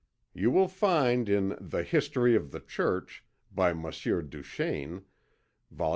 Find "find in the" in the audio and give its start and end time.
0.67-1.83